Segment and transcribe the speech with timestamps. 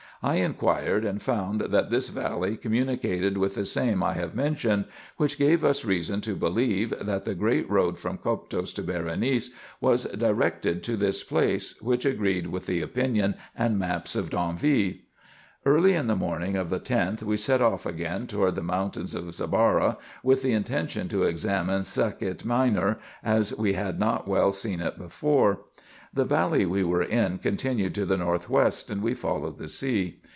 [0.23, 4.85] I in quired and found that this valley communicated with the same I have mentioned;
[5.17, 10.03] which gave us reason to believe, that the great road from Coptos to Berenice was
[10.03, 14.99] directed to this place, which agreed with the opinion and maps of D'Anville.
[15.65, 19.97] Early in the morning of the 10th we set off again toward the mountain Zabara,
[20.21, 25.61] with the intention to examine Sakiet Minor, as we had not well seen it before.
[26.13, 30.19] The valley we were in continued to the north west, and we followed the sea.